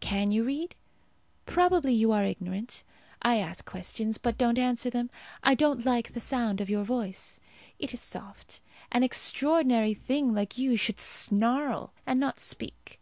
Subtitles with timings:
[0.00, 0.74] Can you read?
[1.44, 2.82] Probably you are ignorant.
[3.22, 5.10] I ask questions, but don't answer them.
[5.44, 7.38] I don't like the sound of your voice.
[7.78, 8.60] It is soft.
[8.90, 13.00] An extraordinary thing like you should snarl, and not speak.